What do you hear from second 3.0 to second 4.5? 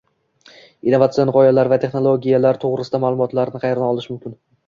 ma’lumotlarni qayerdan olish mumkin?